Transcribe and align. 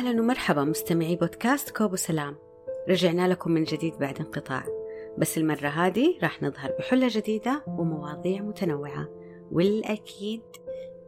أهلا 0.00 0.20
ومرحبا 0.20 0.64
مستمعي 0.64 1.16
بودكاست 1.16 1.70
كوب 1.76 1.92
وسلام 1.92 2.36
رجعنا 2.88 3.28
لكم 3.28 3.50
من 3.50 3.64
جديد 3.64 3.98
بعد 3.98 4.18
انقطاع. 4.18 4.64
بس 5.18 5.38
المرة 5.38 5.68
هذه 5.68 6.18
راح 6.22 6.42
نظهر 6.42 6.72
بحلة 6.78 7.08
جديدة 7.10 7.64
ومواضيع 7.66 8.42
متنوعة. 8.42 9.08
والأكيد 9.52 10.42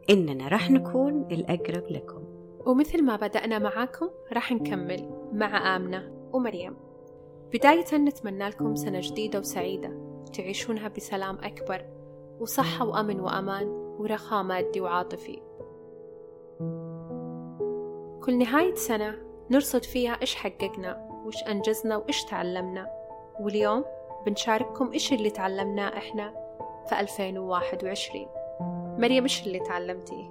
إننا 0.09 0.47
راح 0.47 0.71
نكون 0.71 1.27
الأقرب 1.31 1.83
لكم. 1.89 2.23
ومثل 2.65 3.03
ما 3.03 3.15
بدأنا 3.15 3.59
معاكم 3.59 4.09
راح 4.33 4.51
نكمل 4.51 5.09
مع 5.31 5.75
آمنة 5.75 6.29
ومريم. 6.33 6.75
بداية 7.53 7.97
نتمنى 7.97 8.49
لكم 8.49 8.75
سنة 8.75 8.99
جديدة 9.01 9.39
وسعيدة. 9.39 10.23
تعيشونها 10.33 10.87
بسلام 10.87 11.37
أكبر. 11.43 11.85
وصحة 12.39 12.85
وأمن 12.85 13.19
وأمان 13.19 13.67
ورخاء 13.99 14.43
مادي 14.43 14.81
وعاطفي. 14.81 15.41
كل 18.25 18.37
نهاية 18.37 18.75
سنة 18.75 19.15
نرصد 19.51 19.83
فيها 19.83 20.17
إيش 20.21 20.35
حققنا 20.35 21.21
وإيش 21.25 21.43
أنجزنا 21.43 21.97
وإيش 21.97 22.23
تعلمنا. 22.23 22.87
واليوم 23.39 23.85
بنشارككم 24.25 24.91
إيش 24.91 25.13
اللي 25.13 25.29
تعلمناه 25.29 25.97
إحنا 25.97 26.33
في 26.89 26.99
2021 26.99 28.25
مريم 28.99 29.23
إيش 29.23 29.47
اللي 29.47 29.59
تعلمتي؟ 29.59 30.29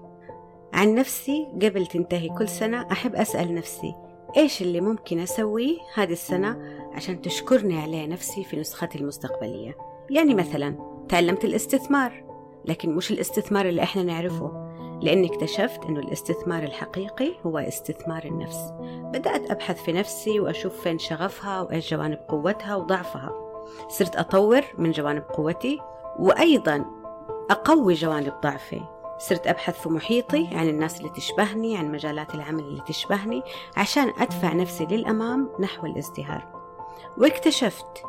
عن 0.72 0.94
نفسي 0.94 1.48
قبل 1.62 1.86
تنتهي 1.86 2.28
كل 2.28 2.48
سنة 2.48 2.92
أحب 2.92 3.14
أسأل 3.14 3.54
نفسي 3.54 3.94
إيش 4.36 4.62
اللي 4.62 4.80
ممكن 4.80 5.18
أسويه 5.18 5.78
هذه 5.94 6.12
السنة 6.12 6.58
عشان 6.92 7.22
تشكرني 7.22 7.80
عليه 7.80 8.06
نفسي 8.06 8.44
في 8.44 8.56
نسختي 8.56 8.98
المستقبلية؟ 8.98 9.76
يعني 10.10 10.34
مثلا 10.34 10.76
تعلمت 11.08 11.44
الاستثمار 11.44 12.24
لكن 12.64 12.94
مش 12.94 13.10
الاستثمار 13.10 13.68
اللي 13.68 13.82
إحنا 13.82 14.02
نعرفه. 14.02 14.71
لأني 15.02 15.26
اكتشفت 15.26 15.84
أنه 15.84 16.00
الاستثمار 16.00 16.62
الحقيقي 16.62 17.32
هو 17.46 17.58
استثمار 17.58 18.24
النفس. 18.24 18.72
بدأت 18.80 19.50
أبحث 19.50 19.82
في 19.82 19.92
نفسي 19.92 20.40
وأشوف 20.40 20.80
فين 20.80 20.98
شغفها 20.98 21.60
وإيش 21.60 21.90
جوانب 21.94 22.18
قوتها 22.28 22.76
وضعفها. 22.76 23.32
صرت 23.88 24.16
أطور 24.16 24.62
من 24.78 24.90
جوانب 24.90 25.22
قوتي 25.22 25.80
وأيضا 26.18 26.84
أقوي 27.50 27.94
جوانب 27.94 28.32
ضعفي. 28.42 28.80
صرت 29.18 29.46
أبحث 29.46 29.82
في 29.82 29.88
محيطي 29.88 30.48
عن 30.52 30.68
الناس 30.68 31.00
اللي 31.00 31.10
تشبهني 31.10 31.76
عن 31.76 31.92
مجالات 31.92 32.34
العمل 32.34 32.60
اللي 32.60 32.82
تشبهني 32.86 33.42
عشان 33.76 34.12
أدفع 34.18 34.52
نفسي 34.52 34.86
للأمام 34.86 35.48
نحو 35.60 35.86
الازدهار. 35.86 36.46
واكتشفت 37.18 38.02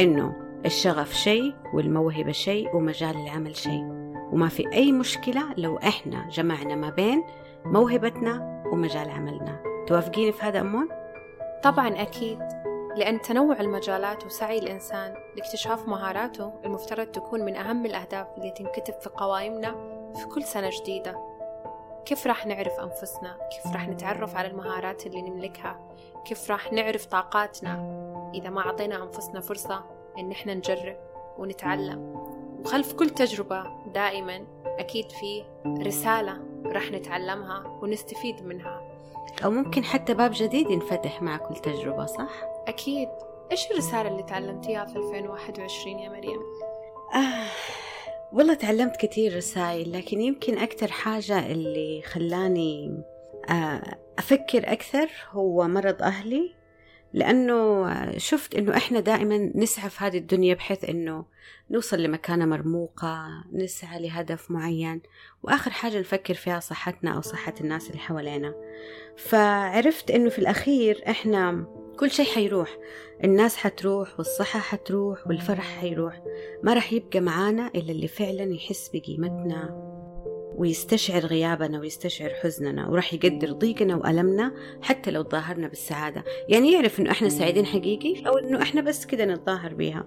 أنه 0.00 0.48
الشغف 0.66 1.12
شيء 1.12 1.54
والموهبة 1.74 2.32
شيء 2.32 2.76
ومجال 2.76 3.16
العمل 3.16 3.56
شيء. 3.56 3.97
وما 4.32 4.48
في 4.48 4.72
أي 4.72 4.92
مشكلة 4.92 5.54
لو 5.56 5.76
إحنا 5.76 6.28
جمعنا 6.28 6.74
ما 6.74 6.90
بين 6.90 7.24
موهبتنا 7.64 8.62
ومجال 8.72 9.10
عملنا. 9.10 9.62
توافقيني 9.86 10.32
في 10.32 10.42
هذا 10.42 10.60
أمون؟ 10.60 10.88
طبعا 11.62 12.02
أكيد 12.02 12.38
لأن 12.96 13.20
تنوع 13.20 13.60
المجالات 13.60 14.24
وسعي 14.24 14.58
الإنسان 14.58 15.14
لاكتشاف 15.36 15.88
مهاراته 15.88 16.52
المفترض 16.64 17.06
تكون 17.06 17.40
من 17.44 17.56
أهم 17.56 17.86
الأهداف 17.86 18.26
اللي 18.38 18.50
تنكتب 18.50 18.94
في 19.00 19.08
قوائمنا 19.08 19.74
في 20.16 20.26
كل 20.26 20.42
سنة 20.42 20.70
جديدة. 20.80 21.18
كيف 22.04 22.26
راح 22.26 22.46
نعرف 22.46 22.80
أنفسنا؟ 22.80 23.36
كيف 23.50 23.72
راح 23.72 23.88
نتعرف 23.88 24.36
على 24.36 24.48
المهارات 24.48 25.06
اللي 25.06 25.22
نملكها؟ 25.22 25.78
كيف 26.24 26.50
راح 26.50 26.72
نعرف 26.72 27.06
طاقاتنا؟ 27.06 27.72
إذا 28.34 28.50
ما 28.50 28.60
أعطينا 28.60 29.02
أنفسنا 29.02 29.40
فرصة 29.40 29.84
إن 30.18 30.30
إحنا 30.30 30.54
نجرب 30.54 30.96
ونتعلم. 31.38 32.27
وخلف 32.60 32.92
كل 32.92 33.10
تجربة 33.10 33.64
دائما 33.94 34.46
أكيد 34.66 35.10
في 35.12 35.44
رسالة 35.66 36.38
راح 36.66 36.90
نتعلمها 36.90 37.78
ونستفيد 37.82 38.42
منها 38.46 38.82
أو 39.44 39.50
ممكن 39.50 39.84
حتى 39.84 40.14
باب 40.14 40.30
جديد 40.34 40.70
ينفتح 40.70 41.22
مع 41.22 41.36
كل 41.36 41.54
تجربة 41.56 42.06
صح؟ 42.06 42.30
أكيد 42.68 43.08
إيش 43.52 43.70
الرسالة 43.70 44.08
اللي 44.08 44.22
تعلمتيها 44.22 44.84
في 44.84 44.96
2021 44.96 45.98
يا 45.98 46.08
مريم؟ 46.08 46.40
آه 47.14 47.46
والله 48.32 48.54
تعلمت 48.54 48.96
كثير 48.96 49.36
رسائل 49.36 49.92
لكن 49.92 50.20
يمكن 50.20 50.58
أكثر 50.58 50.90
حاجة 50.90 51.52
اللي 51.52 52.02
خلاني 52.02 53.02
آه 53.50 53.82
أفكر 54.18 54.72
أكثر 54.72 55.08
هو 55.30 55.68
مرض 55.68 56.02
أهلي 56.02 56.57
لأنه 57.12 57.88
شفت 58.18 58.54
إنه 58.54 58.76
إحنا 58.76 59.00
دائما 59.00 59.52
نسعى 59.54 59.90
في 59.90 60.04
هذه 60.04 60.18
الدنيا 60.18 60.54
بحيث 60.54 60.84
إنه 60.84 61.24
نوصل 61.70 62.02
لمكانة 62.02 62.46
مرموقة 62.46 63.28
نسعى 63.52 64.02
لهدف 64.02 64.50
معين 64.50 65.00
وآخر 65.42 65.70
حاجة 65.70 66.00
نفكر 66.00 66.34
فيها 66.34 66.60
صحتنا 66.60 67.10
أو 67.10 67.20
صحة 67.20 67.54
الناس 67.60 67.86
اللي 67.86 67.98
حوالينا. 67.98 68.54
فعرفت 69.16 70.10
إنه 70.10 70.28
في 70.30 70.38
الأخير 70.38 71.02
إحنا 71.08 71.66
كل 71.98 72.10
شيء 72.10 72.26
حيروح. 72.26 72.76
الناس 73.24 73.56
حتروح 73.56 74.18
والصحة 74.18 74.60
حتروح 74.60 75.26
والفرح 75.26 75.78
حيروح. 75.80 76.22
ما 76.62 76.74
راح 76.74 76.92
يبقى 76.92 77.20
معانا 77.20 77.70
إلا 77.74 77.92
اللي 77.92 78.08
فعلا 78.08 78.54
يحس 78.54 78.90
بقيمتنا. 78.94 79.87
ويستشعر 80.58 81.26
غيابنا 81.26 81.80
ويستشعر 81.80 82.30
حزننا 82.30 82.88
وراح 82.88 83.14
يقدر 83.14 83.52
ضيقنا 83.52 83.96
وألمنا 83.96 84.54
حتى 84.82 85.10
لو 85.10 85.22
تظاهرنا 85.22 85.68
بالسعادة. 85.68 86.24
يعني 86.48 86.72
يعرف 86.72 87.00
إنه 87.00 87.10
إحنا 87.10 87.28
سعيدين 87.28 87.66
حقيقي 87.66 88.26
أو 88.26 88.38
إنه 88.38 88.62
إحنا 88.62 88.80
بس 88.80 89.06
كده 89.06 89.24
نتظاهر 89.24 89.74
بيها. 89.74 90.06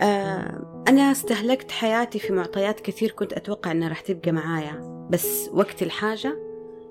آه 0.00 0.84
أنا 0.88 1.12
استهلكت 1.12 1.70
حياتي 1.70 2.18
في 2.18 2.32
معطيات 2.32 2.80
كثير 2.80 3.10
كنت 3.10 3.32
أتوقع 3.32 3.70
إنها 3.70 3.88
راح 3.88 4.00
تبقى 4.00 4.32
معايا 4.32 5.06
بس 5.10 5.50
وقت 5.52 5.82
الحاجة 5.82 6.36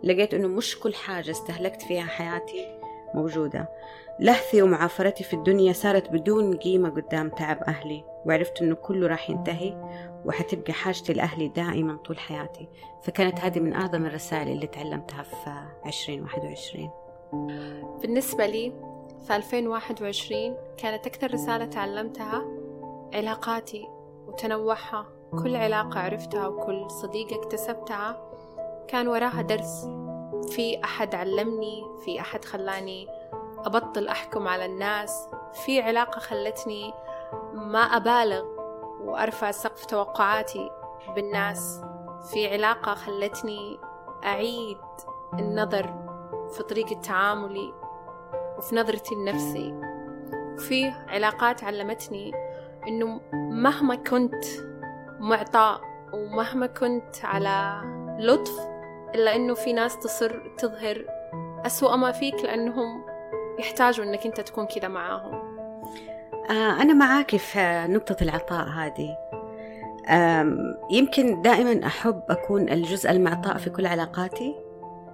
لقيت 0.03 0.33
إنه 0.33 0.47
مش 0.47 0.79
كل 0.79 0.93
حاجة 0.93 1.31
استهلكت 1.31 1.81
فيها 1.81 2.03
حياتي. 2.03 2.74
موجودة. 3.15 3.69
لهثي 4.19 4.61
ومعافرتي 4.61 5.23
في 5.23 5.33
الدنيا 5.33 5.73
صارت 5.73 6.09
بدون 6.09 6.57
قيمة 6.57 6.89
قدام 6.89 7.29
تعب 7.29 7.63
أهلي 7.63 8.03
وعرفت 8.25 8.61
إنه 8.61 8.75
كله 8.75 9.07
راح 9.07 9.29
ينتهي 9.29 9.77
وحتبقى 10.25 10.73
حاجتي 10.73 11.13
لأهلي 11.13 11.47
دائما 11.47 11.97
طول 11.97 12.19
حياتي. 12.19 12.69
فكانت 13.03 13.39
هذه 13.39 13.59
من 13.59 13.73
أعظم 13.73 14.05
الرسائل 14.05 14.47
اللي 14.47 14.67
تعلمتها 14.67 15.23
في 15.23 15.49
2021 15.85 16.89
بالنسبة 18.01 18.45
لي 18.45 18.73
في 19.27 19.35
2021 19.35 20.55
كانت 20.77 21.07
أكثر 21.07 21.33
رسالة 21.33 21.65
تعلمتها 21.65 22.45
علاقاتي 23.13 23.87
وتنوعها. 24.27 25.05
كل 25.31 25.55
علاقة 25.55 25.99
عرفتها 25.99 26.47
وكل 26.47 26.91
صديقة 26.91 27.35
اكتسبتها 27.35 28.31
كان 28.87 29.07
وراها 29.07 29.41
درس. 29.41 29.85
في 30.49 30.83
أحد 30.83 31.15
علمني 31.15 31.83
في 32.05 32.21
أحد 32.21 32.45
خلاني 32.45 33.07
أبطل 33.65 34.07
أحكم 34.07 34.47
على 34.47 34.65
الناس 34.65 35.29
في 35.65 35.81
علاقة 35.81 36.19
خلتني 36.19 36.93
ما 37.53 37.79
أبالغ 37.79 38.45
وأرفع 39.01 39.51
سقف 39.51 39.85
توقعاتي 39.85 40.69
بالناس 41.15 41.81
في 42.31 42.53
علاقة 42.53 42.93
خلتني 42.93 43.79
أعيد 44.23 44.77
النظر 45.33 45.93
في 46.51 46.63
طريقة 46.63 47.01
تعاملي 47.01 47.73
وفي 48.57 48.75
نظرتي 48.75 49.15
لنفسي 49.15 49.75
في 50.57 50.87
علاقات 51.07 51.63
علمتني 51.63 52.31
إنه 52.87 53.21
مهما 53.33 53.95
كنت 53.95 54.45
معطاء 55.19 55.81
ومهما 56.13 56.67
كنت 56.67 57.15
على 57.23 57.81
لطف 58.19 58.74
إلا 59.15 59.35
إنه 59.35 59.53
في 59.53 59.73
ناس 59.73 59.99
تصر 59.99 60.31
تظهر 60.57 61.05
أسوأ 61.65 61.95
ما 61.95 62.11
فيك 62.11 62.35
لأنهم 62.43 63.05
يحتاجوا 63.59 64.05
إنك 64.05 64.25
أنت 64.25 64.41
تكون 64.41 64.65
كذا 64.65 64.87
معاهم. 64.87 65.33
آه 66.49 66.81
أنا 66.81 66.93
معاك 66.93 67.35
في 67.35 67.85
نقطة 67.89 68.15
العطاء 68.21 68.67
هذه. 68.67 69.17
يمكن 70.91 71.41
دائما 71.41 71.87
أحب 71.87 72.21
أكون 72.29 72.69
الجزء 72.69 73.11
المعطاء 73.11 73.57
في 73.57 73.69
كل 73.69 73.85
علاقاتي 73.85 74.55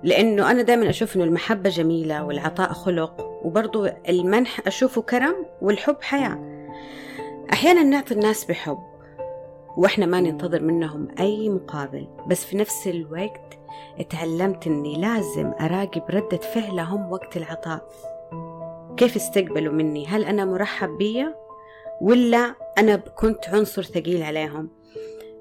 لأنه 0.03 0.51
أنا 0.51 0.61
دائما 0.61 0.89
أشوف 0.89 1.15
أنه 1.15 1.23
المحبة 1.23 1.69
جميلة 1.69 2.23
والعطاء 2.25 2.73
خلق 2.73 3.21
وبرضو 3.43 3.87
المنح 4.09 4.67
أشوفه 4.67 5.01
كرم 5.01 5.45
والحب 5.61 5.97
حياة. 6.01 6.39
أحيانا 7.53 7.83
نعطي 7.83 8.13
الناس 8.13 8.45
بحب 8.45 8.90
وإحنا 9.77 10.05
ما 10.05 10.21
ننتظر 10.21 10.61
منهم 10.61 11.07
أي 11.19 11.49
مقابل. 11.49 12.07
بس 12.27 12.45
في 12.45 12.57
نفس 12.57 12.87
الوقت 12.87 13.59
اتعلمت 13.99 14.67
أني 14.67 15.01
لازم 15.01 15.51
أراقب 15.61 16.03
ردة 16.09 16.37
فعلهم 16.37 17.11
وقت 17.11 17.37
العطاء. 17.37 17.89
كيف 18.97 19.15
استقبلوا 19.15 19.73
مني؟ 19.73 20.07
هل 20.07 20.25
أنا 20.25 20.45
مرحب 20.45 20.89
بيا 20.89 21.35
ولا 22.01 22.55
أنا 22.77 22.95
كنت 22.95 23.49
عنصر 23.49 23.83
ثقيل 23.83 24.23
عليهم؟ 24.23 24.69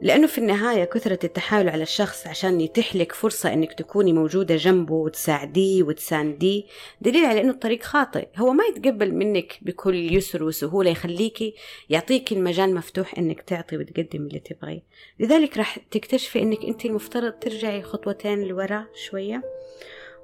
لأنه 0.03 0.27
في 0.27 0.39
النهاية 0.39 0.85
كثرة 0.85 1.19
التحايل 1.25 1.69
على 1.69 1.83
الشخص 1.83 2.27
عشان 2.27 2.61
يتيح 2.61 2.97
لك 2.97 3.13
فرصة 3.13 3.53
أنك 3.53 3.73
تكوني 3.73 4.13
موجودة 4.13 4.57
جنبه 4.57 4.95
وتساعديه 4.95 5.83
وتسانديه 5.83 6.63
دليل 7.01 7.25
على 7.25 7.41
أنه 7.41 7.51
الطريق 7.51 7.83
خاطئ. 7.83 8.29
هو 8.37 8.53
ما 8.53 8.65
يتقبل 8.65 9.15
منك 9.15 9.59
بكل 9.63 10.15
يسر 10.15 10.43
وسهولة 10.43 10.91
يخليكي 10.91 11.55
يعطيك 11.91 12.33
المجال 12.33 12.75
مفتوح 12.75 13.19
أنك 13.19 13.43
تعطي 13.43 13.77
وتقدم 13.77 14.23
اللي 14.27 14.39
تبغيه. 14.39 14.83
لذلك 15.21 15.57
راح 15.57 15.79
تكتشفي 15.79 16.43
أنك 16.43 16.65
أنت 16.65 16.85
المفترض 16.85 17.33
ترجعي 17.33 17.83
خطوتين 17.83 18.43
لورا 18.43 18.87
شوية. 18.95 19.43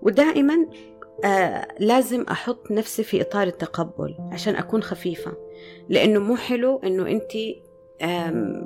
ودائما 0.03 0.67
آه 1.25 1.69
لازم 1.79 2.23
أحط 2.23 2.71
نفسي 2.71 3.05
في 3.05 3.21
إطار 3.21 3.47
التقبل 3.47 4.15
عشان 4.33 4.57
أكون 4.57 4.83
خفيفة 4.83 5.33
لأنه 5.89 6.21
مو 6.21 6.37
حلو 6.37 6.81
إنه 6.85 7.09
أنت 7.09 7.33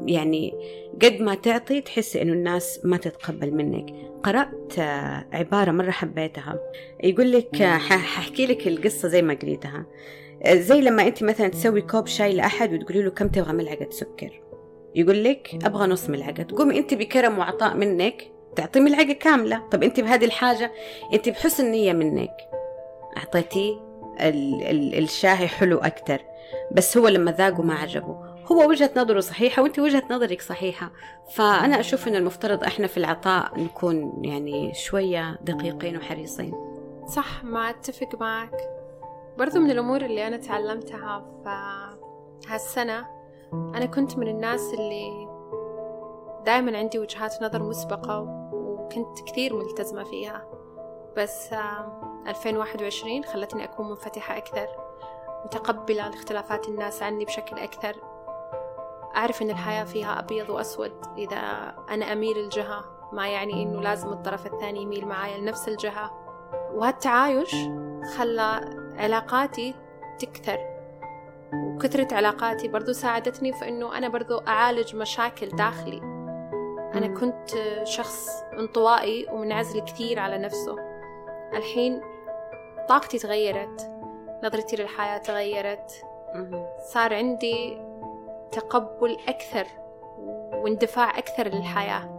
يعني 0.07 0.55
قد 1.03 1.21
ما 1.21 1.35
تعطي 1.35 1.81
تحسي 1.81 2.23
إنه 2.23 2.33
الناس 2.33 2.81
ما 2.85 2.97
تتقبل 2.97 3.55
منك. 3.55 3.95
قرأت 4.23 4.79
آه، 4.79 5.27
عبارة 5.33 5.71
مرة 5.71 5.91
حبيتها. 5.91 6.59
يقول 7.03 7.33
لك 7.33 7.63
آه، 7.63 7.79
ححكي 7.79 8.47
لك 8.47 8.69
القصة 8.69 9.09
زي 9.09 9.23
ما 9.23 9.35
قريتها. 9.35 9.87
آه، 10.43 10.55
زي 10.55 10.81
لما 10.81 11.07
أنت 11.07 11.23
مثلا 11.23 11.49
تسوي 11.49 11.81
كوب 11.81 12.07
شاي 12.07 12.33
لأحد 12.33 12.73
وتقولي 12.75 13.03
له 13.03 13.11
كم 13.11 13.29
تبغى 13.29 13.53
ملعقة 13.53 13.91
سكر. 13.91 14.43
يقول 14.95 15.25
لك 15.25 15.59
أبغى 15.65 15.87
نص 15.87 16.11
ملعقة. 16.11 16.43
تقومي 16.43 16.79
أنت 16.79 16.95
بكرم 16.95 17.39
وعطاء 17.39 17.77
منك 17.77 18.31
تعطي 18.57 18.81
ملعقة 18.81 19.13
كاملة. 19.13 19.69
طب 19.71 19.83
أنت 19.83 20.01
بهذه 20.01 20.25
الحاجة 20.25 20.73
أنت 21.13 21.29
بحسن 21.29 21.71
نية 21.71 21.93
منك. 21.93 22.37
أعطيتيه 23.17 23.91
الشاي 24.99 25.49
حلو 25.49 25.79
أكتر. 25.79 26.21
بس 26.73 26.99
هو 26.99 27.09
لما 27.09 27.33
ذاقه 27.33 27.63
ما 27.63 27.75
عجبه. 27.75 28.30
هو 28.53 28.69
وجهة 28.69 28.91
نظره 28.97 29.21
صحيحة 29.21 29.63
وأنت 29.63 29.79
وجهة 29.79 30.03
نظرك 30.11 30.41
صحيحة. 30.41 30.91
فأنا 31.35 31.81
أشوف 31.81 32.09
أن 32.09 32.15
المفترض 32.17 32.65
إحنا 32.65 32.87
في 32.87 32.97
العطاء 32.97 33.61
نكون 33.61 34.25
يعني 34.25 34.75
شوية 34.75 35.39
دقيقين 35.43 35.97
وحريصين. 35.97 36.55
صح 37.07 37.45
ما 37.45 37.71
أتفق 37.71 38.09
معك. 38.21 38.71
برضو 39.39 39.61
من 39.61 39.71
الأمور 39.71 40.01
اللي 40.01 40.27
أنا 40.27 40.37
تعلمتها 40.37 41.27
في 41.43 42.49
هالسنة 42.49 43.07
أنا 43.53 43.87
كنت 43.87 44.19
من 44.19 44.29
الناس 44.29 44.75
اللي 44.75 45.29
دائما 46.47 46.79
عندي 46.79 46.99
وجهات 46.99 47.43
نظر 47.43 47.63
مسبقة 47.63 48.21
وكنت 48.53 49.21
كثير 49.27 49.57
ملتزمة 49.57 50.05
فيها. 50.05 50.47
بس 51.17 51.49
2021 52.27 53.25
خلتني 53.25 53.65
أكون 53.65 53.89
منفتحة 53.89 54.37
أكثر 54.37 54.67
متقبلة 55.45 56.09
لاختلافات 56.09 56.69
الناس 56.69 57.03
عني 57.03 57.25
بشكل 57.25 57.59
أكثر. 57.59 58.10
أعرف 59.17 59.43
إن 59.43 59.51
الحياة 59.51 59.85
فيها 59.85 60.19
أبيض 60.19 60.51
وأسود. 60.51 60.93
إذا 61.19 61.75
أنا 61.91 62.13
أميل 62.13 62.39
الجهة 62.39 62.85
ما 63.13 63.29
يعني 63.29 63.63
إنه 63.63 63.81
لازم 63.81 64.09
الطرف 64.09 64.47
الثاني 64.47 64.83
يميل 64.83 65.07
معايا 65.07 65.39
لنفس 65.39 65.69
الجهة. 65.69 66.11
وهالتعايش 66.75 67.55
خلى 68.17 68.61
علاقاتي 68.97 69.75
تكثر. 70.19 70.59
وكثرة 71.53 72.15
علاقاتي 72.15 72.69
برضو 72.69 72.93
ساعدتني 72.93 73.53
في 73.53 73.69
إنه 73.69 73.99
أنا 73.99 74.09
برضو 74.09 74.39
أعالج 74.39 74.97
مشاكل 74.97 75.49
داخلي. 75.49 75.99
أنا 76.95 77.07
كنت 77.21 77.51
شخص 77.85 78.29
انطوائي 78.59 79.27
ومنعزل 79.33 79.81
كثير 79.81 80.19
على 80.19 80.39
نفسه. 80.39 80.77
الحين 81.55 82.01
طاقتي 82.89 83.19
تغيرت 83.19 83.91
نظرتي 84.45 84.77
للحياة 84.77 85.19
تغيرت. 85.19 86.05
صار 86.93 87.15
عندي 87.15 87.90
تقبل 88.53 89.19
أكثر 89.29 89.67
واندفاع 90.55 91.19
أكثر 91.19 91.49
للحياة. 91.49 92.17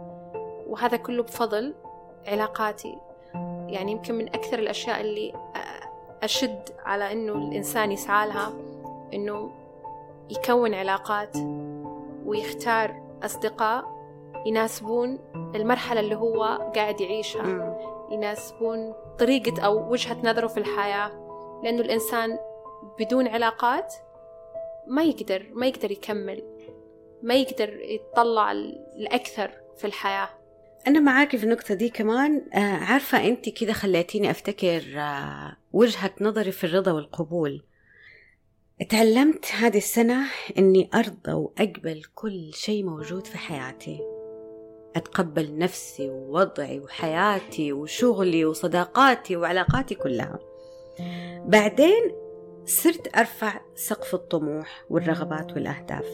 وهذا 0.66 0.96
كله 0.96 1.22
بفضل 1.22 1.74
علاقاتي. 2.26 2.98
يعني 3.66 3.92
يمكن 3.92 4.14
من 4.14 4.28
أكثر 4.28 4.58
الأشياء 4.58 5.00
اللي 5.00 5.32
أشد 6.22 6.68
على 6.84 7.12
إنه 7.12 7.32
الإنسان 7.32 7.92
يسعى 7.92 8.28
لها 8.28 8.52
إنه 9.14 9.50
يكون 10.30 10.74
علاقات 10.74 11.36
ويختار 12.26 13.02
أصدقاء 13.22 13.84
يناسبون 14.46 15.18
المرحلة 15.34 16.00
اللي 16.00 16.16
هو 16.16 16.42
قاعد 16.76 17.00
يعيشها. 17.00 17.78
يناسبون 18.10 18.94
طريقة 19.18 19.62
أو 19.62 19.90
وجهة 19.92 20.16
نظره 20.24 20.46
في 20.46 20.58
الحياة. 20.58 21.10
لأنه 21.62 21.80
الإنسان 21.80 22.38
بدون 22.98 23.28
علاقات 23.28 23.94
ما 24.88 25.02
يقدر 25.02 25.46
ما 25.52 25.66
يقدر 25.66 25.90
يكمل. 25.90 26.42
ما 27.22 27.34
يقدر 27.34 27.80
يتطلع 27.80 28.52
الأكثر 28.96 29.50
في 29.76 29.84
الحياة. 29.86 30.28
أنا 30.86 31.00
معاك 31.00 31.36
في 31.36 31.44
النقطة 31.44 31.74
دي 31.74 31.88
كمان. 31.88 32.46
آه 32.54 32.58
عارفة 32.58 33.26
أنت 33.26 33.48
كده 33.48 33.72
خليتيني 33.72 34.30
أفتكر 34.30 34.82
آه 34.96 35.56
وجهة 35.72 36.10
نظري 36.20 36.52
في 36.52 36.64
الرضا 36.64 36.92
والقبول. 36.92 37.62
تعلمت 38.90 39.46
هذه 39.52 39.76
السنة 39.76 40.24
أني 40.58 40.90
أرضى 40.94 41.32
وأقبل 41.32 42.02
كل 42.14 42.50
شيء 42.54 42.84
موجود 42.84 43.26
في 43.26 43.38
حياتي. 43.38 44.00
أتقبل 44.96 45.58
نفسي 45.58 46.08
ووضعي 46.08 46.80
وحياتي 46.80 47.72
وشغلي 47.72 48.44
وصداقاتي 48.44 49.36
وعلاقاتي 49.36 49.94
كلها. 49.94 50.38
بعدين 51.46 52.21
صرت 52.64 53.16
أرفع 53.18 53.60
سقف 53.74 54.14
الطموح 54.14 54.84
والرغبات 54.90 55.52
والأهداف 55.52 56.06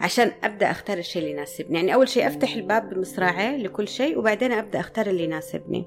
عشان 0.00 0.32
أبدأ 0.44 0.70
أختار 0.70 0.98
الشيء 0.98 1.22
اللي 1.22 1.32
يناسبني. 1.32 1.76
يعني 1.76 1.94
أول 1.94 2.08
شيء 2.08 2.26
أفتح 2.26 2.54
الباب 2.54 2.90
بمصراعيه 2.94 3.56
لكل 3.56 3.88
شيء 3.88 4.18
وبعدين 4.18 4.52
أبدأ 4.52 4.80
أختار 4.80 5.06
اللي 5.06 5.24
يناسبني. 5.24 5.86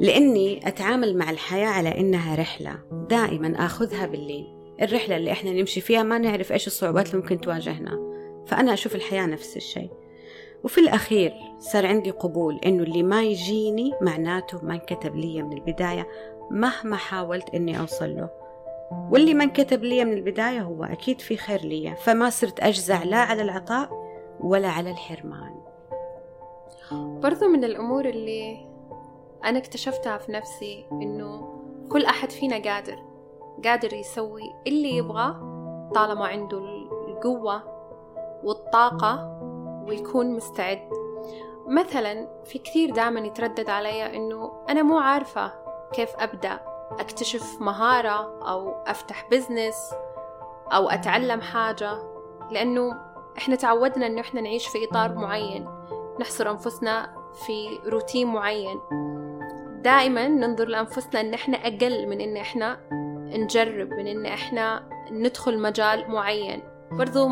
لأني 0.00 0.68
أتعامل 0.68 1.16
مع 1.16 1.30
الحياة 1.30 1.68
على 1.68 2.00
إنها 2.00 2.34
رحلة 2.34 2.78
دائما 3.10 3.64
آخذها 3.66 4.06
باللين 4.06 4.76
الرحلة 4.82 5.16
اللي 5.16 5.32
إحنا 5.32 5.52
نمشي 5.52 5.80
فيها 5.80 6.02
ما 6.02 6.18
نعرف 6.18 6.52
إيش 6.52 6.66
الصعوبات 6.66 7.06
اللي 7.06 7.18
ممكن 7.18 7.40
تواجهنا. 7.40 8.14
فأنا 8.46 8.72
أشوف 8.74 8.94
الحياة 8.94 9.26
نفس 9.26 9.56
الشيء. 9.56 9.90
وفي 10.64 10.78
الأخير 10.78 11.32
صار 11.58 11.86
عندي 11.86 12.10
قبول 12.10 12.60
إنه 12.66 12.82
اللي 12.82 13.02
ما 13.02 13.22
يجيني 13.22 13.92
معناته 14.00 14.64
ما 14.64 14.74
انكتب 14.74 15.16
لي 15.16 15.42
من 15.42 15.52
البداية 15.52 16.08
مهما 16.50 16.96
حاولت 16.96 17.54
إني 17.54 17.80
أوصل 17.80 18.16
له. 18.16 18.43
واللي 19.10 19.34
ما 19.34 19.44
انكتب 19.44 19.84
لي 19.84 20.04
من 20.04 20.12
البداية 20.12 20.60
هو 20.60 20.84
أكيد 20.84 21.20
في 21.20 21.36
خير 21.36 21.60
لي. 21.60 21.96
فما 21.96 22.30
صرت 22.30 22.60
أجزع 22.60 23.02
لا 23.02 23.16
على 23.16 23.42
العطاء 23.42 23.90
ولا 24.40 24.68
على 24.68 24.90
الحرمان. 24.90 25.54
برضو 27.22 27.48
من 27.48 27.64
الأمور 27.64 28.04
اللي 28.04 28.66
أنا 29.44 29.58
اكتشفتها 29.58 30.18
في 30.18 30.32
نفسي 30.32 30.86
إنه 30.92 31.60
كل 31.88 32.04
أحد 32.04 32.30
فينا 32.30 32.58
قادر 32.58 32.98
قادر 33.64 33.94
يسوي 33.94 34.54
اللي 34.66 34.96
يبغاه 34.96 35.32
طالما 35.94 36.26
عنده 36.26 36.58
القوة 37.08 37.62
والطاقة 38.44 39.40
ويكون 39.88 40.36
مستعد. 40.36 40.88
مثلا 41.66 42.28
في 42.44 42.58
كثير 42.58 42.90
دائما 42.90 43.20
يتردد 43.20 43.70
علي 43.70 44.16
إنه 44.16 44.52
أنا 44.68 44.82
مو 44.82 44.98
عارفة 44.98 45.52
كيف 45.92 46.10
أبدأ. 46.18 46.73
أكتشف 47.00 47.56
مهارة 47.60 48.48
أو 48.48 48.70
أفتح 48.86 49.28
بزنس 49.30 49.94
أو 50.72 50.90
أتعلم 50.90 51.40
حاجة 51.40 51.98
لأنه 52.50 53.00
إحنا 53.38 53.56
تعودنا 53.56 54.06
إنه 54.06 54.20
إحنا 54.20 54.40
نعيش 54.40 54.66
في 54.66 54.78
إطار 54.90 55.14
معين 55.14 55.68
نحصر 56.20 56.50
أنفسنا 56.50 57.14
في 57.46 57.78
روتين 57.86 58.26
معين. 58.26 58.80
دائما 59.82 60.28
ننظر 60.28 60.68
لأنفسنا 60.68 61.20
إن 61.20 61.34
إحنا 61.34 61.56
أقل 61.56 62.06
من 62.08 62.20
إن 62.20 62.36
إحنا 62.36 62.80
نجرب 63.32 63.88
من 63.88 64.06
إن 64.06 64.26
إحنا 64.26 64.82
ندخل 65.10 65.58
مجال 65.58 66.10
معين. 66.10 66.62
برضو 66.92 67.28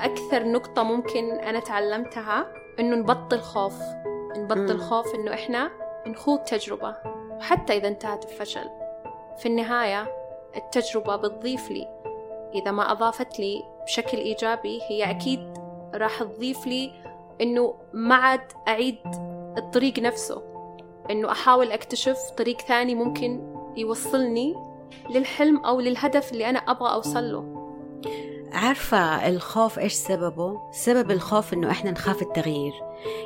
أكثر 0.00 0.44
نقطة 0.48 0.82
ممكن 0.82 1.30
أنا 1.30 1.60
تعلمتها 1.60 2.46
إنه 2.80 2.96
نبطل 2.96 3.40
خوف 3.40 3.74
نبطل 4.36 4.80
خوف 4.80 5.14
إنه 5.14 5.34
إحنا 5.34 5.70
نخوض 6.06 6.38
تجربة 6.38 6.96
وحتى 7.30 7.76
إذا 7.76 7.88
انتهت 7.88 8.26
بفشل 8.26 8.68
في 9.38 9.46
النهاية 9.46 10.08
التجربة 10.56 11.16
بتضيف 11.16 11.70
لي. 11.70 11.88
إذا 12.54 12.70
ما 12.70 12.92
أضافت 12.92 13.38
لي 13.38 13.64
بشكل 13.84 14.18
إيجابي 14.18 14.80
هي 14.90 15.10
أكيد 15.10 15.58
راح 15.94 16.22
تضيف 16.22 16.66
لي 16.66 16.92
إنه 17.40 17.74
ما 17.92 18.14
عاد 18.14 18.52
أعيد 18.68 18.98
الطريق 19.58 19.98
نفسه. 19.98 20.42
إنه 21.10 21.30
أحاول 21.30 21.72
أكتشف 21.72 22.18
طريق 22.36 22.60
ثاني 22.60 22.94
ممكن 22.94 23.54
يوصلني 23.76 24.56
للحلم 25.10 25.64
أو 25.64 25.80
للهدف 25.80 26.32
اللي 26.32 26.50
أنا 26.50 26.58
أبغى 26.58 26.92
أوصل 26.92 27.32
له. 27.32 27.54
عارفة 28.52 29.28
الخوف 29.28 29.78
إيش 29.78 29.92
سببه؟ 29.92 30.60
سبب 30.72 31.10
الخوف 31.10 31.52
إنه 31.52 31.70
إحنا 31.70 31.90
نخاف 31.90 32.22
التغيير. 32.22 32.72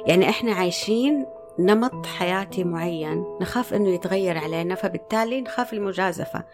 يعني 0.07 0.29
إحنا 0.29 0.53
عايشين 0.53 1.27
نمط 1.59 2.07
حياتي 2.07 2.65
معين 2.65 3.25
نخاف 3.41 3.75
إنه 3.75 3.89
يتغير 3.89 4.39
علينا 4.39 4.75
فبالتالي 4.75 5.41
نخاف 5.41 5.73
المجازفة 5.73 6.45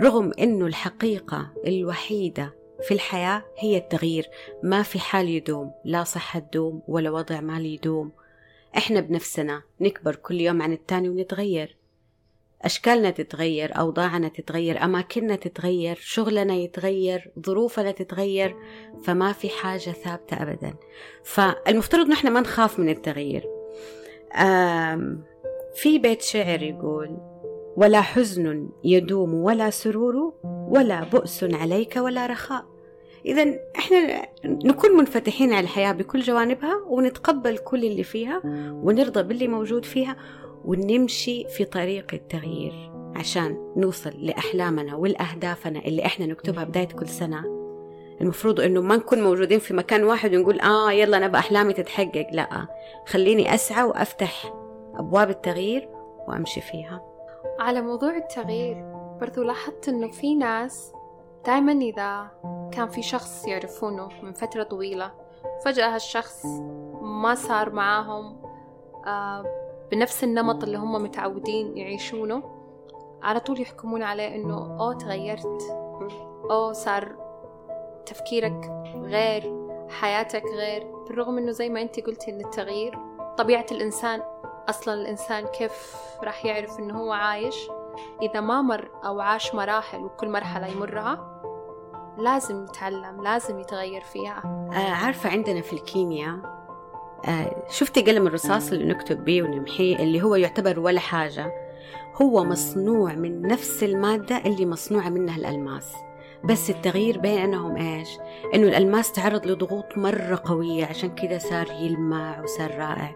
رغم 0.00 0.32
إنه 0.38 0.66
الحقيقة 0.66 1.52
الوحيدة 1.66 2.62
في 2.82 2.94
الحياة 2.94 3.44
هي 3.58 3.76
التغيير. 3.76 4.28
ما 4.62 4.82
في 4.82 4.98
حال 4.98 5.28
يدوم 5.28 5.72
لا 5.84 6.04
صحة 6.04 6.38
تدوم 6.40 6.82
ولا 6.88 7.10
وضع 7.10 7.40
مالي 7.40 7.74
يدوم. 7.74 8.12
إحنا 8.76 9.00
بنفسنا 9.00 9.62
نكبر 9.80 10.14
كل 10.14 10.40
يوم 10.40 10.62
عن 10.62 10.72
التاني 10.72 11.08
ونتغير. 11.08 11.76
أشكالنا 12.62 13.10
تتغير 13.10 13.78
أوضاعنا 13.78 14.28
تتغير 14.28 14.84
أماكننا 14.84 15.36
تتغير 15.36 15.98
شغلنا 16.00 16.54
يتغير 16.54 17.30
ظروفنا 17.46 17.90
تتغير 17.90 18.56
فما 19.04 19.32
في 19.32 19.48
حاجة 19.48 19.90
ثابتة 19.90 20.42
أبدا. 20.42 20.74
فالمفترض 21.24 22.08
نحن 22.08 22.28
ما 22.28 22.40
نخاف 22.40 22.78
من 22.78 22.88
التغيير. 22.88 23.61
في 25.74 25.98
بيت 25.98 26.22
شعر 26.22 26.62
يقول 26.62 27.16
ولا 27.76 28.00
حزن 28.00 28.68
يدوم 28.84 29.34
ولا 29.34 29.70
سرور 29.70 30.34
ولا 30.44 31.04
بؤس 31.04 31.44
عليك 31.44 31.96
ولا 31.96 32.26
رخاء. 32.26 32.64
إذا 33.26 33.54
إحنا 33.78 34.26
نكون 34.44 34.90
منفتحين 34.90 35.52
على 35.52 35.60
الحياة 35.64 35.92
بكل 35.92 36.20
جوانبها 36.20 36.76
ونتقبل 36.86 37.58
كل 37.58 37.84
اللي 37.84 38.02
فيها 38.02 38.42
ونرضى 38.72 39.22
باللي 39.22 39.48
موجود 39.48 39.84
فيها 39.84 40.16
ونمشي 40.64 41.48
في 41.48 41.64
طريق 41.64 42.06
التغيير 42.12 42.92
عشان 43.16 43.72
نوصل 43.76 44.12
لأحلامنا 44.18 44.94
والأهدافنا 44.96 45.78
اللي 45.78 46.06
إحنا 46.06 46.26
نكتبها 46.26 46.64
بداية 46.64 46.88
كل 46.88 47.08
سنة. 47.08 47.61
المفروض 48.22 48.60
إنه 48.60 48.80
ما 48.80 48.96
نكون 48.96 49.22
موجودين 49.22 49.58
في 49.58 49.74
مكان 49.74 50.04
واحد 50.04 50.34
ونقول 50.34 50.60
آه 50.60 50.92
يلا 50.92 51.16
أنا 51.16 51.28
بأحلامي 51.28 51.72
تتحقق. 51.72 52.26
لا 52.32 52.66
خليني 53.06 53.54
أسعى 53.54 53.84
وأفتح 53.84 54.52
أبواب 54.94 55.30
التغيير 55.30 55.88
وأمشي 56.28 56.60
فيها. 56.60 57.02
على 57.60 57.80
موضوع 57.80 58.16
التغيير 58.16 58.84
برضو 59.20 59.42
لاحظت 59.42 59.88
إنه 59.88 60.10
في 60.10 60.34
ناس 60.34 60.92
دائما 61.46 61.72
إذا 61.72 62.30
كان 62.72 62.88
في 62.88 63.02
شخص 63.02 63.46
يعرفونه 63.46 64.08
من 64.22 64.32
فترة 64.32 64.62
طويلة 64.62 65.12
فجأة 65.64 65.94
هالشخص 65.94 66.46
ما 67.02 67.34
صار 67.34 67.70
معاهم 67.70 68.42
آه، 69.06 69.44
بنفس 69.90 70.24
النمط 70.24 70.62
اللي 70.64 70.78
هم 70.78 71.02
متعودين 71.02 71.76
يعيشونه 71.78 72.42
على 73.22 73.40
طول 73.40 73.60
يحكمون 73.60 74.02
عليه 74.02 74.34
إنه 74.34 74.76
أوه 74.80 74.94
تغيرت. 74.94 75.62
أوه 76.50 76.72
صار 76.72 77.21
تفكيرك 78.06 78.70
غير 78.94 79.62
حياتك 79.88 80.44
غير 80.56 80.86
بالرغم 81.08 81.38
إنه 81.38 81.50
زي 81.50 81.68
ما 81.68 81.82
أنت 81.82 82.00
قلتي 82.00 82.30
إن 82.30 82.40
التغيير 82.40 82.98
طبيعة 83.38 83.66
الإنسان 83.72 84.22
أصلا 84.68 84.94
الإنسان 84.94 85.46
كيف 85.46 85.96
راح 86.22 86.44
يعرف 86.44 86.78
إنه 86.78 86.98
هو 86.98 87.12
عايش؟ 87.12 87.56
إذا 88.22 88.40
ما 88.40 88.62
مر 88.62 88.90
أو 89.04 89.20
عاش 89.20 89.54
مراحل 89.54 89.98
وكل 89.98 90.28
مرحلة 90.28 90.66
يمرها 90.66 91.28
لازم 92.18 92.64
يتعلم 92.64 93.22
لازم 93.22 93.58
يتغير 93.60 94.00
فيها. 94.00 94.42
آه 94.72 94.90
عارفة 95.04 95.30
عندنا 95.30 95.60
في 95.60 95.72
الكيمياء 95.72 96.38
آه 97.28 97.66
شفتي 97.68 98.02
قلم 98.02 98.26
الرصاص 98.26 98.72
اللي 98.72 98.84
نكتب 98.84 99.24
بيه 99.24 99.42
ونمحيه 99.42 99.96
اللي 99.96 100.22
هو 100.22 100.34
يعتبر 100.34 100.80
ولا 100.80 101.00
حاجة؟ 101.00 101.52
هو 102.22 102.44
مصنوع 102.44 103.12
من 103.12 103.42
نفس 103.42 103.82
المادة 103.82 104.36
اللي 104.36 104.66
مصنوعة 104.66 105.08
منها 105.08 105.36
الألماس. 105.36 105.92
بس 106.44 106.70
التغيير 106.70 107.18
بينهم 107.18 107.76
إيش؟ 107.76 108.18
إنه 108.54 108.68
الألماس 108.68 109.12
تعرض 109.12 109.46
لضغوط 109.46 109.98
مرة 109.98 110.42
قوية 110.44 110.84
عشان 110.84 111.14
كذا 111.14 111.38
صار 111.38 111.66
يلمع 111.80 112.42
وصار 112.42 112.78
رائع. 112.78 113.14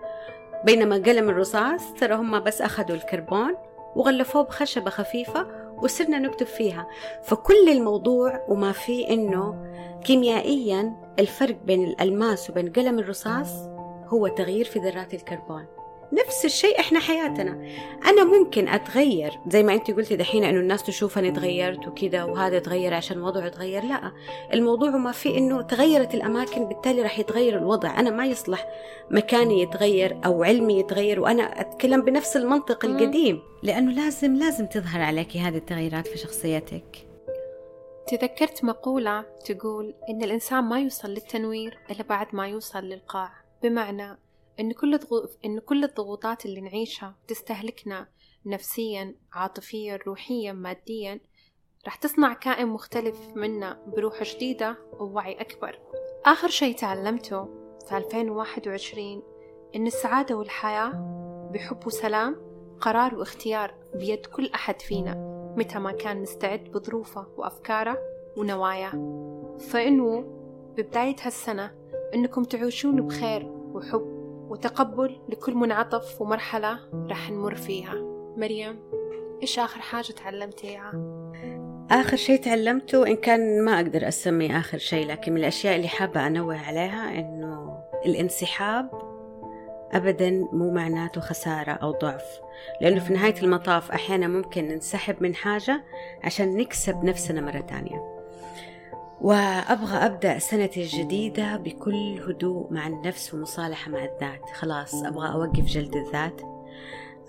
بينما 0.64 0.96
قلم 0.96 1.30
الرصاص 1.30 1.92
ترى 1.92 2.14
هم 2.14 2.40
بس 2.40 2.62
أخذوا 2.62 2.96
الكربون 2.96 3.54
وغلفوه 3.96 4.42
بخشبة 4.42 4.90
خفيفة 4.90 5.46
وصرنا 5.82 6.18
نكتب 6.18 6.46
فيها. 6.46 6.86
فكل 7.22 7.68
الموضوع 7.68 8.44
وما 8.48 8.72
فيه 8.72 9.08
إنه 9.08 9.72
كيميائيا 10.04 10.92
الفرق 11.18 11.56
بين 11.64 11.84
الألماس 11.84 12.50
وبين 12.50 12.72
قلم 12.72 12.98
الرصاص 12.98 13.68
هو 14.06 14.28
تغيير 14.28 14.64
في 14.64 14.78
ذرات 14.78 15.14
الكربون. 15.14 15.66
نفس 16.12 16.44
الشيء 16.44 16.80
إحنا 16.80 17.00
حياتنا. 17.00 17.66
أنا 18.06 18.24
ممكن 18.24 18.68
أتغير 18.68 19.38
زي 19.48 19.62
ما 19.62 19.74
انت 19.74 19.90
قلتي 19.90 20.16
دحين 20.16 20.44
إنه 20.44 20.60
الناس 20.60 20.82
تشوف 20.82 21.18
اني 21.18 21.30
تغيرت 21.30 21.88
وكذا 21.88 22.24
وهذا 22.24 22.58
تغير 22.58 22.94
عشان 22.94 23.16
الوضع 23.16 23.46
يتغير. 23.46 23.84
لا 23.84 24.12
الموضوع 24.52 24.90
ما 24.90 25.12
في 25.12 25.38
إنه 25.38 25.62
تغيرت 25.62 26.14
الأماكن 26.14 26.64
بالتالي 26.64 27.02
راح 27.02 27.18
يتغير 27.18 27.58
الوضع. 27.58 28.00
أنا 28.00 28.10
ما 28.10 28.26
يصلح 28.26 28.66
مكاني 29.10 29.62
يتغير 29.62 30.20
أو 30.26 30.44
علمي 30.44 30.78
يتغير 30.78 31.20
وأنا 31.20 31.60
أتكلم 31.60 32.02
بنفس 32.02 32.36
المنطق 32.36 32.84
القديم. 32.84 33.42
لأنه 33.62 33.92
لازم 33.92 34.36
لازم 34.36 34.66
تظهر 34.66 35.02
عليك 35.02 35.36
هذه 35.36 35.56
التغييرات 35.56 36.06
في 36.06 36.18
شخصيتك. 36.18 37.06
تذكرت 38.08 38.64
مقولة 38.64 39.24
تقول 39.44 39.94
إن 40.10 40.22
الإنسان 40.22 40.64
ما 40.64 40.80
يوصل 40.80 41.08
للتنوير 41.08 41.78
إلا 41.90 42.02
بعد 42.02 42.26
ما 42.32 42.48
يوصل 42.48 42.84
للقاع. 42.84 43.32
بمعنى 43.62 44.18
إن 44.60 44.72
كل 44.72 45.00
إن 45.44 45.58
كل 45.58 45.84
الضغوطات 45.84 46.46
اللي 46.46 46.60
نعيشها 46.60 47.14
تستهلكنا 47.28 48.08
نفسيا 48.46 49.14
عاطفيا 49.32 49.98
روحيا 50.06 50.52
ماديا 50.52 51.20
راح 51.84 51.96
تصنع 51.96 52.32
كائن 52.34 52.66
مختلف 52.66 53.20
منا 53.34 53.82
بروح 53.96 54.22
جديدة 54.22 54.76
ووعي 55.00 55.32
أكبر. 55.40 55.78
آخر 56.26 56.48
شي 56.48 56.74
تعلمته 56.74 57.48
في 57.88 57.96
2021 57.96 59.22
إن 59.76 59.86
السعادة 59.86 60.36
والحياة 60.36 60.92
بحب 61.54 61.86
وسلام 61.86 62.36
قرار 62.80 63.14
واختيار 63.14 63.74
بيد 63.94 64.26
كل 64.26 64.50
أحد 64.54 64.82
فينا 64.82 65.14
متى 65.56 65.78
ما 65.78 65.92
كان 65.92 66.22
مستعد 66.22 66.64
بظروفه 66.64 67.26
وأفكاره 67.36 67.98
ونواياه. 68.36 68.92
فإنه 69.58 70.20
ببداية 70.76 71.16
هالسنة 71.22 71.74
إنكم 72.14 72.44
تعيشون 72.44 73.06
بخير 73.06 73.46
وحب 73.46 74.15
وتقبل 74.48 75.20
لكل 75.28 75.54
منعطف 75.54 76.20
ومرحلة 76.20 76.78
راح 76.92 77.30
نمر 77.30 77.54
فيها. 77.54 77.94
مريم 78.36 78.78
إيش 79.42 79.58
آخر 79.58 79.80
حاجة 79.80 80.12
تعلمتيها؟ 80.12 80.92
آخر 81.90 82.16
شيء 82.16 82.40
تعلمته 82.40 83.06
إن 83.06 83.16
كان 83.16 83.64
ما 83.64 83.76
أقدر 83.76 84.08
أسمي 84.08 84.58
آخر 84.58 84.78
شيء 84.78 85.06
لكن 85.06 85.32
من 85.32 85.38
الأشياء 85.38 85.76
اللي 85.76 85.88
حابة 85.88 86.26
أنوه 86.26 86.58
عليها 86.58 87.18
إنه 87.18 87.78
الانسحاب 88.06 88.90
أبدا 89.92 90.30
مو 90.52 90.70
معناته 90.70 91.20
خسارة 91.20 91.72
أو 91.72 91.90
ضعف. 91.90 92.40
لأنه 92.80 93.00
في 93.00 93.12
نهاية 93.12 93.42
المطاف 93.42 93.90
أحيانا 93.90 94.28
ممكن 94.28 94.68
ننسحب 94.68 95.16
من 95.20 95.34
حاجة 95.34 95.84
عشان 96.24 96.56
نكسب 96.56 97.04
نفسنا 97.04 97.40
مرة 97.40 97.60
تانية. 97.60 98.15
وأبغى 99.20 99.96
أبدأ 99.96 100.38
سنتي 100.38 100.82
الجديدة 100.82 101.56
بكل 101.56 102.20
هدوء 102.28 102.72
مع 102.72 102.86
النفس 102.86 103.34
ومصالحة 103.34 103.90
مع 103.90 104.04
الذات. 104.04 104.50
خلاص 104.54 105.04
أبغى 105.04 105.32
أوقف 105.32 105.64
جلد 105.64 105.96
الذات. 105.96 106.40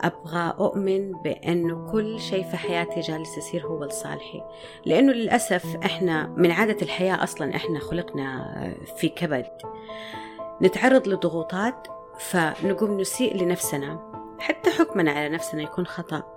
أبغى 0.02 0.54
أؤمن 0.60 1.12
بأنه 1.12 1.92
كل 1.92 2.20
شيء 2.20 2.44
في 2.44 2.58
حياتي 2.58 3.00
جالس 3.00 3.38
يصير 3.38 3.68
هو 3.68 3.86
لصالحي. 3.86 4.42
لأنه 4.86 5.12
للأسف 5.14 5.76
إحنا 5.86 6.28
من 6.28 6.52
عادة 6.52 6.78
الحياة 6.82 7.24
أصلا 7.24 7.56
إحنا 7.56 7.80
خلقنا 7.80 8.54
في 8.98 9.10
كبد. 9.10 9.52
نتعرض 10.62 11.08
لضغوطات 11.08 11.88
فنقوم 12.20 13.00
نسيء 13.00 13.44
لنفسنا. 13.44 14.12
حتى 14.40 14.70
حكمنا 14.70 15.12
على 15.12 15.30
نفسنا 15.30 15.62
يكون 15.64 15.86
خطأ. 15.86 16.37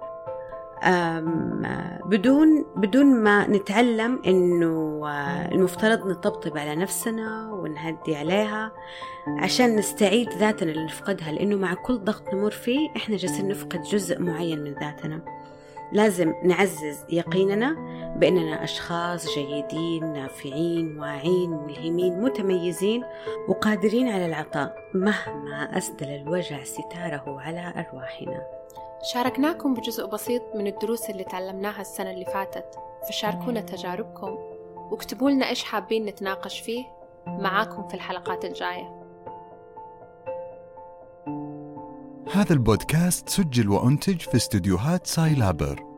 بدون 2.04 2.64
بدون 2.76 3.06
ما 3.06 3.46
نتعلم 3.46 4.22
إنه 4.26 5.02
آه، 5.08 5.48
المفترض 5.52 6.06
نطبطب 6.06 6.58
على 6.58 6.76
نفسنا 6.76 7.50
ونهدي 7.52 8.16
عليها 8.16 8.72
عشان 9.26 9.76
نستعيد 9.76 10.28
ذاتنا 10.32 10.70
اللي 10.70 10.84
نفقدها 10.84 11.32
لإنه 11.32 11.56
مع 11.56 11.74
كل 11.74 11.98
ضغط 11.98 12.34
نمر 12.34 12.50
فيه 12.50 12.88
إحنا 12.96 13.16
جالسين 13.16 13.48
نفقد 13.48 13.82
جزء 13.82 14.18
معين 14.22 14.60
من 14.64 14.74
ذاتنا. 14.74 15.39
لازم 15.92 16.34
نعزز 16.44 17.04
يقيننا 17.08 17.76
بأننا 18.16 18.64
أشخاص 18.64 19.26
جيدين 19.34 20.12
نافعين 20.12 20.98
واعين 21.00 21.50
ملهمين 21.50 22.20
متميزين 22.20 23.04
وقادرين 23.48 24.08
على 24.08 24.26
العطاء 24.26 24.76
مهما 24.94 25.78
أسدل 25.78 26.08
الوجع 26.08 26.64
ستاره 26.64 27.40
على 27.40 27.74
أرواحنا. 27.76 28.46
شاركناكم 29.12 29.74
بجزء 29.74 30.06
بسيط 30.06 30.42
من 30.54 30.66
الدروس 30.66 31.10
اللي 31.10 31.24
تعلمناها 31.24 31.80
السنة 31.80 32.10
اللي 32.10 32.24
فاتت. 32.24 32.78
فشاركونا 33.08 33.60
تجاربكم 33.60 34.38
واكتبوا 34.90 35.30
لنا 35.30 35.48
إيش 35.48 35.64
حابين 35.64 36.04
نتناقش 36.04 36.60
فيه. 36.60 36.84
معاكم 37.26 37.88
في 37.88 37.94
الحلقات 37.94 38.44
الجاية. 38.44 38.99
هذا 42.32 42.52
البودكاست 42.52 43.28
سجل 43.28 43.68
وأنتج 43.68 44.20
في 44.20 44.36
استديوهات 44.36 45.06
ساي 45.06 45.34
لابر. 45.34 45.89